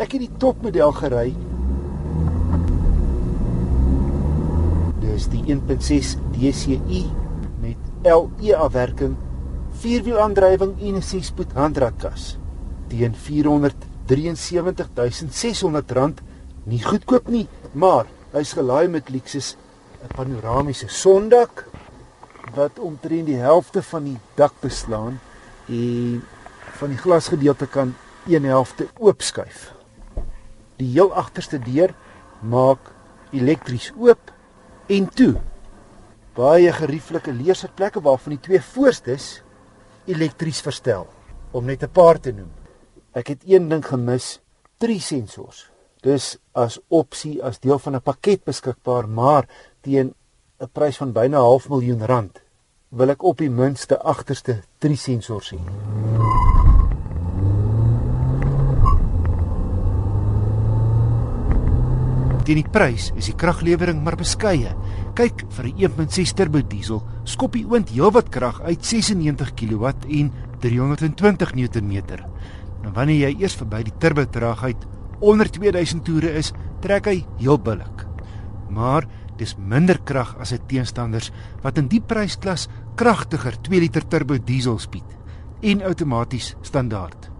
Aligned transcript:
Ek 0.00 0.16
het 0.16 0.24
die 0.24 0.32
topmodel 0.40 0.94
gery. 0.96 1.36
Dis 5.02 5.28
die 5.34 5.42
1.6 5.52 6.16
DCi 6.38 7.02
met 7.60 7.76
LE 8.08 8.56
afwerking, 8.56 9.20
vierwielaandrywing 9.84 10.80
en 10.80 10.96
'n 10.96 11.04
6-spoed 11.04 11.52
handratkas 11.60 12.40
teen 12.88 13.12
R473 13.12 15.28
600 15.28 16.24
nie 16.64 16.82
goedkoop 16.82 17.28
nie, 17.28 17.48
maar 17.72 18.06
hy's 18.32 18.52
gelaai 18.56 18.88
met 18.88 19.10
Lexus 19.10 19.56
'n 20.02 20.14
panoramiese 20.16 20.88
sondak 20.88 21.66
wat 22.54 22.78
omtrent 22.78 23.26
die 23.26 23.40
helfte 23.40 23.82
van 23.82 24.04
die 24.04 24.18
dak 24.34 24.52
beslaan 24.60 25.20
en 25.68 26.22
van 26.78 26.88
die 26.88 26.98
glasgedeelte 26.98 27.66
kan 27.66 27.94
een 28.26 28.44
helfte 28.44 28.88
oopskuif. 28.98 29.72
Die 30.76 30.90
heel 30.92 31.14
agterste 31.14 31.58
deur 31.58 31.94
maak 32.40 32.92
elektries 33.32 33.92
oop 33.98 34.32
en 34.86 35.08
toe. 35.08 35.34
Baie 36.36 36.72
gerieflike 36.72 37.32
leersitplekke 37.32 38.00
waarvan 38.00 38.36
die 38.36 38.42
twee 38.48 38.62
voorstes 38.62 39.42
elektries 40.06 40.60
verstel 40.60 41.06
om 41.52 41.64
net 41.64 41.82
'n 41.82 41.90
paar 41.90 42.20
te 42.20 42.32
noem. 42.32 42.50
Ek 43.12 43.26
het 43.28 43.42
een 43.46 43.68
ding 43.68 43.84
gemis, 43.86 44.40
drie 44.78 45.00
sensors. 45.00 45.70
Dis 46.02 46.36
as 46.52 46.78
opsie 46.88 47.42
as 47.42 47.58
deel 47.58 47.78
van 47.78 47.94
'n 47.96 48.02
pakket 48.02 48.44
beskikbaar, 48.44 49.08
maar 49.08 49.48
teen 49.86 50.14
'n 50.58 50.68
prys 50.72 50.96
van 50.98 51.12
byna 51.14 51.38
half 51.38 51.68
miljoen 51.70 52.02
rand 52.10 52.42
wil 52.90 53.10
ek 53.12 53.22
op 53.22 53.38
die 53.38 53.50
minste 53.50 53.98
agterste 54.02 54.62
3 54.82 54.96
sensors 54.96 55.52
hê. 55.54 55.60
Teen 62.46 62.60
die 62.62 62.70
prys 62.70 63.10
is 63.18 63.26
die 63.26 63.34
kraglewering 63.34 64.02
maar 64.02 64.16
beskeie. 64.16 64.74
Kyk 65.14 65.44
vir 65.50 65.66
'n 65.66 65.78
1.6 65.78 66.34
turbo 66.34 66.62
diesel, 66.62 67.02
skop 67.24 67.52
die 67.52 67.66
oond 67.66 67.90
heelwat 67.90 68.28
krag 68.30 68.60
uit 68.62 68.84
96 68.84 69.54
kW 69.54 69.84
en 70.08 70.32
320 70.60 71.54
Nm. 71.54 72.02
Nou 72.82 72.92
wanneer 72.94 73.28
jy 73.28 73.36
eers 73.40 73.54
verby 73.54 73.82
die 73.82 73.98
turbo 73.98 74.24
traagheid 74.24 74.86
onder 75.20 75.50
2000 75.50 76.04
toere 76.04 76.30
is, 76.38 76.52
trek 76.80 77.06
hy 77.06 77.24
heel 77.38 77.58
billik. 77.58 78.06
Maar 78.70 79.06
dis 79.38 79.56
minder 79.56 79.98
krag 80.04 80.34
as 80.40 80.52
sy 80.54 80.58
teenstanders 80.68 81.30
wat 81.62 81.78
in 81.78 81.88
die 81.88 82.00
prysklas 82.00 82.68
kragtiger 82.96 83.56
2 83.68 83.80
liter 83.80 84.06
turbo 84.08 84.38
diesel 84.38 84.78
spied 84.78 85.16
en 85.62 85.82
outomaties 85.82 86.54
standaard. 86.62 87.30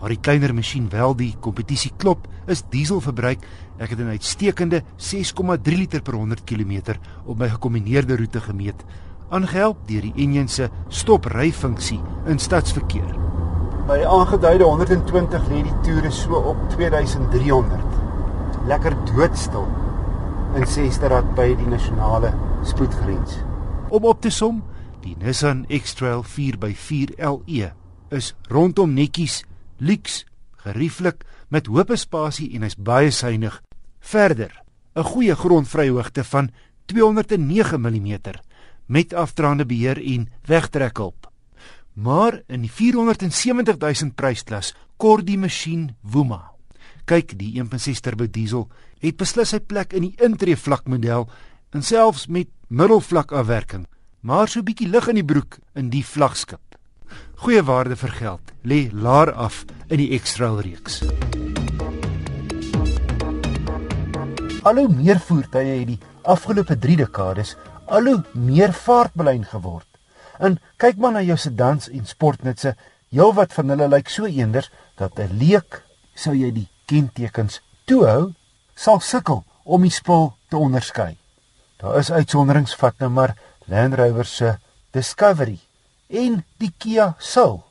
Waar 0.00 0.12
die 0.12 0.20
kleiner 0.20 0.52
masjien 0.54 0.88
wel 0.92 1.14
die 1.16 1.32
kompetisie 1.40 1.92
klop, 1.96 2.26
is 2.46 2.64
dieselverbruik 2.68 3.40
ek 3.78 3.90
het 3.90 4.00
'n 4.00 4.12
uitstekende 4.12 4.82
6,3 4.96 5.76
liter 5.76 6.02
per 6.02 6.14
100 6.14 6.44
km 6.44 6.98
op 7.24 7.38
my 7.38 7.48
gekombineerde 7.48 8.16
roete 8.16 8.40
gemeet, 8.40 8.84
aangehelp 9.30 9.88
deur 9.88 10.02
die 10.02 10.12
enjin 10.16 10.48
se 10.48 10.68
stop-ry-funksie 10.88 12.00
in 12.26 12.38
stadsverkeer. 12.38 13.14
By 13.86 14.04
aangeduide 14.04 14.64
120 14.64 15.48
lê 15.48 15.62
die 15.62 15.80
toere 15.82 16.10
so 16.10 16.34
op 16.34 16.56
2300. 16.68 17.80
Lekker 18.66 18.96
doodstil 19.04 19.66
in 20.54 20.66
Sesterad 20.70 21.32
by 21.34 21.48
die 21.58 21.66
nasionale 21.66 22.30
spoedgrens. 22.66 23.40
Om 23.90 24.06
op 24.06 24.20
te 24.22 24.30
som, 24.30 24.60
die 25.02 25.16
Nissan 25.18 25.64
X-Trail 25.66 26.22
4x4 26.22 27.16
LE 27.18 27.72
is 28.14 28.32
rondom 28.52 28.94
netjies, 28.94 29.42
lyks, 29.82 30.22
gerieflik 30.62 31.24
met 31.50 31.66
hoë 31.66 31.98
spasie 31.98 32.52
en 32.54 32.62
hy's 32.62 32.78
baie 32.78 33.10
suiwig. 33.10 33.60
Verder, 34.00 34.52
'n 34.94 35.02
goeie 35.02 35.34
grondvryhoogte 35.34 36.24
van 36.24 36.50
209 36.86 37.80
mm 37.80 38.18
met 38.86 39.14
afdraande 39.14 39.66
beheer 39.66 39.98
en 39.98 40.28
wegtrekhulp. 40.46 41.30
Maar 41.94 42.42
in 42.46 42.60
die 42.60 42.70
470 42.70 43.78
000 43.78 44.12
prysklas 44.14 44.74
kort 44.96 45.26
die 45.26 45.38
masjien 45.38 45.96
Woema. 46.02 46.52
Kyk, 47.04 47.38
die 47.38 47.62
1.6 47.62 48.00
turbo 48.00 48.26
diesel 48.30 48.68
het 49.04 49.18
beslis 49.20 49.52
sy 49.52 49.60
plek 49.60 49.92
in 49.92 50.08
die 50.08 50.24
intree 50.24 50.56
vlak 50.56 50.86
model 50.88 51.28
en 51.74 51.82
selfs 51.84 52.26
met 52.26 52.48
middelvlak 52.68 53.32
afwerking, 53.32 53.84
maar 54.20 54.48
so 54.48 54.64
bietjie 54.64 54.88
lig 54.88 55.08
in 55.12 55.20
die 55.20 55.26
broek 55.26 55.58
in 55.76 55.90
die 55.92 56.04
vlaggenskap. 56.04 56.62
Goeie 57.44 57.62
waarde 57.66 57.96
vir 58.00 58.14
geld 58.18 58.52
lê 58.64 58.80
laer 58.92 59.32
af 59.32 59.64
in 59.90 60.00
die 60.00 60.10
X-Trail 60.18 60.62
reeks. 60.64 61.02
Al 64.64 64.80
hoe 64.80 64.88
meer 64.88 65.20
voertuie 65.20 65.74
het 65.74 65.90
die 65.92 66.00
afgelope 66.24 66.78
3 66.80 66.96
dekades 67.02 67.52
al 67.86 68.08
hoe 68.08 68.22
meer 68.32 68.72
vaartbelyn 68.72 69.44
geword. 69.50 69.88
En 70.40 70.56
kyk 70.80 70.96
maar 70.98 71.18
na 71.18 71.22
jou 71.22 71.36
sedans 71.38 71.90
en 71.92 72.06
sportnutse, 72.08 72.72
heelwat 73.12 73.52
van 73.54 73.74
hulle 73.74 73.90
lyk 73.92 74.08
so 74.08 74.24
eenders 74.26 74.70
dat 74.96 75.18
'n 75.18 75.36
leek 75.38 75.82
sou 76.14 76.34
jy 76.34 76.50
die 76.50 76.68
kentekens 76.86 77.60
toehou 77.84 78.32
sal 78.74 79.00
sukkel 79.00 79.44
om 79.64 79.82
die 79.82 79.92
spul 79.92 80.32
te 80.50 80.58
onderskei. 80.58 81.14
Daar 81.80 81.98
is 81.98 82.10
uitsonderings 82.10 82.74
vat 82.80 82.98
nou 83.02 83.10
maar 83.10 83.34
Land 83.70 83.94
Rover 83.98 84.26
se 84.26 84.56
Discovery 84.92 85.58
en 86.08 86.42
die 86.58 86.72
Kia 86.78 87.14
Soul 87.18 87.62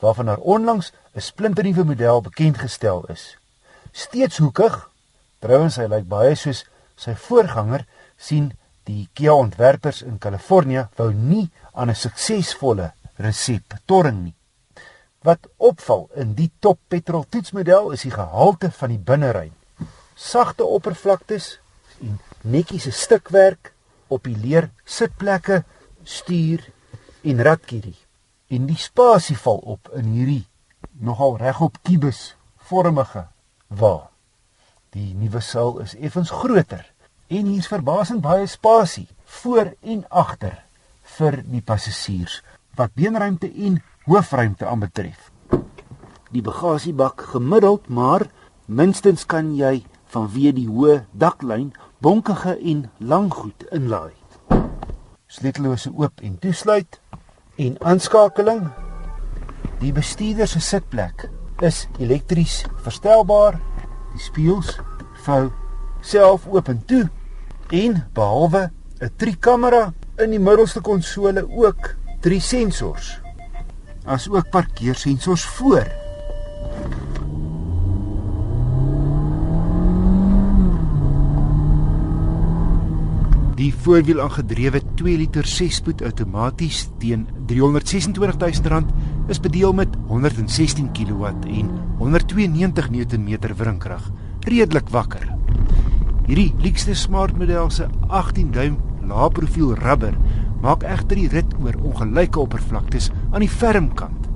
waarvan 0.00 0.26
daar 0.26 0.42
onlangs 0.42 0.92
'n 1.14 1.20
splinternuwe 1.20 1.84
model 1.84 2.20
bekend 2.20 2.58
gestel 2.58 3.04
is. 3.08 3.36
Steeds 3.92 4.38
hoekig, 4.38 4.90
trouens 5.38 5.76
hy 5.76 5.86
lyk 5.86 6.08
baie 6.08 6.34
soos 6.34 6.64
sy 6.96 7.14
voorganger, 7.14 7.86
sien 8.16 8.52
die 8.84 9.08
Kia 9.12 9.32
ontwerpers 9.32 10.02
in 10.02 10.18
Kalifornië 10.18 10.88
wou 10.96 11.12
nie 11.12 11.50
aan 11.72 11.90
'n 11.90 11.94
suksesvolle 11.94 12.92
resep 13.16 13.74
torring 13.84 14.22
nie. 14.22 14.34
Wat 15.22 15.48
opval 15.56 16.10
in 16.14 16.34
die 16.34 16.50
top 16.58 16.78
petrol 16.88 17.24
toetsmodel 17.28 17.90
is 17.90 18.02
die 18.02 18.10
gehalte 18.10 18.70
van 18.70 18.88
die 18.88 18.98
binneruim 18.98 19.52
sagte 20.14 20.64
oppervlaktes 20.64 21.58
en 22.00 22.18
netjies 22.42 22.86
'n 22.86 22.92
stukwerk 22.92 23.72
op 24.08 24.24
die 24.24 24.36
leer 24.36 24.70
sitplekke, 24.84 25.64
stuur 26.02 26.70
en 27.22 27.42
Ratkiri. 27.42 27.96
En 28.48 28.66
die 28.66 28.76
spasie 28.76 29.36
val 29.38 29.56
op 29.56 29.88
in 29.94 30.04
hierdie 30.04 30.46
nogal 31.00 31.36
regop 31.36 31.78
kubus 31.82 32.36
vormige 32.56 33.26
wa. 33.68 34.10
Die 34.90 35.14
nuwe 35.14 35.40
saal 35.40 35.80
is 35.82 35.94
effens 35.94 36.30
groter 36.30 36.84
en 37.26 37.46
hier's 37.46 37.66
verbasend 37.66 38.22
baie 38.22 38.46
spasie 38.46 39.08
voor 39.24 39.72
en 39.80 40.04
agter 40.08 40.60
vir 41.16 41.40
die 41.42 41.62
passasiers 41.62 42.42
wat 42.78 42.94
beenruimte 42.94 43.50
en 43.66 43.80
hoofruimte 44.06 44.66
aanbetref. 44.66 45.30
Die 46.34 46.42
bagasiebak 46.42 47.20
gemiddeld, 47.34 47.88
maar 47.88 48.26
minstens 48.66 49.26
kan 49.26 49.54
jy 49.56 49.84
vanweë 50.14 50.52
die 50.54 50.68
hoë 50.70 51.00
daklyn 51.18 51.72
bonkige 52.04 52.54
en 52.70 52.84
lang 52.98 53.32
goed 53.34 53.66
inlaai. 53.74 54.14
Sleutellose 55.26 55.90
oop 55.90 56.22
en 56.22 56.36
toesluit 56.38 57.00
en 57.58 57.78
aanskakeling. 57.82 58.68
Die 59.80 59.92
bestuurder 59.94 60.48
se 60.50 60.62
sitplek 60.62 61.26
is 61.66 61.84
elektries 61.98 62.62
verstelbaar. 62.86 63.58
Die 64.14 64.22
spieëls 64.22 64.76
vou 65.26 65.48
self 66.04 66.46
oop 66.52 66.70
en 66.70 66.80
toe 66.86 67.08
en 67.74 67.98
behalwe 68.14 68.70
'n 69.00 69.10
trikamera 69.16 69.92
in 70.18 70.30
die 70.30 70.40
middelste 70.40 70.80
konsole 70.80 71.42
ook 71.50 71.94
drie 72.20 72.40
sensors. 72.40 73.18
As 74.04 74.28
ook 74.28 74.50
parkeersensors 74.50 75.44
voor. 75.44 76.03
Die 83.54 83.70
voorwiel 83.70 84.18
aangedrewe 84.18 84.80
2 84.98 85.18
liter 85.20 85.46
6-spoed 85.46 86.00
outomaties 86.02 86.88
teen 86.98 87.28
R326 87.46 88.16
000 88.66 89.28
is 89.30 89.38
bedeel 89.40 89.74
met 89.78 89.92
116 90.08 90.88
kW 90.96 91.30
en 91.46 91.68
192 92.00 92.88
Nm 92.90 93.36
wringkrag. 93.54 94.08
Redelik 94.48 94.90
wakker. 94.90 95.28
Hierdie 96.26 96.50
luukste 96.64 96.96
smart 96.98 97.38
model 97.38 97.70
se 97.70 97.86
18 98.08 98.50
duim 98.50 98.80
lae-profiel 99.06 99.76
rubber 99.78 100.18
maak 100.64 100.82
egter 100.82 101.20
die 101.20 101.28
rit 101.30 101.54
oor 101.62 101.78
ongelyke 101.92 102.42
oppervlaktes 102.42 103.12
aan 103.30 103.44
die 103.44 103.52
ferm 103.52 103.92
kant. 103.94 104.26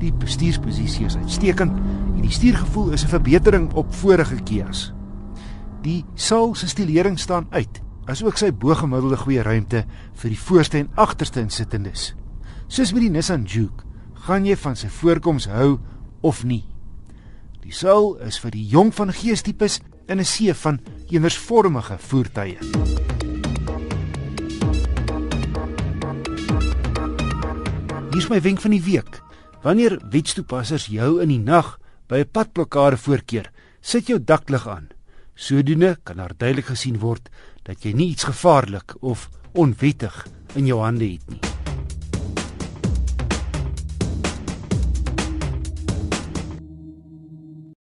Die 0.00 0.14
bestuursposisie 0.16 1.10
is 1.10 1.18
uitstekend 1.20 1.76
en 2.14 2.24
die 2.24 2.32
stuurgevoel 2.32 2.96
is 2.96 3.04
'n 3.04 3.12
verbetering 3.12 3.68
op 3.74 3.92
vorige 3.94 4.40
Kia's. 4.40 4.94
Die 5.82 6.04
saal 6.14 6.54
se 6.54 6.68
stilering 6.68 7.18
staan 7.18 7.46
uit 7.50 7.82
asook 8.06 8.38
sy 8.38 8.50
bo-gemiddelde 8.52 9.16
goeie 9.16 9.42
ruimte 9.42 9.84
vir 10.22 10.30
die 10.30 10.38
voorste 10.38 10.78
en 10.78 10.90
agterste 10.96 11.40
insittendes. 11.40 12.14
Soos 12.68 12.92
met 12.92 13.02
die 13.02 13.10
Nissan 13.10 13.44
Juke, 13.44 13.84
gaan 14.26 14.46
jy 14.46 14.56
van 14.56 14.76
sy 14.76 14.88
voorkoms 14.88 15.48
hou 15.50 15.78
of 16.22 16.44
nie. 16.44 16.64
Die 17.64 17.72
Soul 17.72 18.16
is 18.26 18.38
vir 18.40 18.54
die 18.54 18.66
jong 18.68 18.92
van 18.94 19.12
geestipes 19.12 19.80
in 20.08 20.20
'n 20.20 20.24
see 20.24 20.54
van 20.54 20.80
eenersvormige 21.08 21.98
voertuie. 21.98 22.58
Hier 28.10 28.18
is 28.18 28.28
my 28.28 28.40
wenk 28.40 28.60
van 28.60 28.70
die 28.70 28.82
week. 28.82 29.22
Wanneer 29.62 30.00
wetstoepassers 30.10 30.86
jou 30.86 31.20
in 31.22 31.28
die 31.28 31.38
nag 31.38 31.78
by 32.08 32.18
'n 32.18 32.30
padblokkade 32.32 32.96
voorkeer, 32.96 33.50
sit 33.80 34.06
jou 34.06 34.18
daklig 34.24 34.68
aan. 34.68 34.88
Sodoende 35.40 35.96
kan 36.02 36.16
daar 36.20 36.34
duidelik 36.36 36.66
gesien 36.68 36.98
word 37.00 37.30
dat 37.64 37.80
jy 37.86 37.94
nie 37.96 38.10
iets 38.12 38.28
gevaarlik 38.28 38.98
of 39.00 39.30
onwettig 39.56 40.26
in 40.60 40.68
jou 40.68 40.82
hande 40.84 41.08
het 41.14 41.32
nie. 41.32 41.49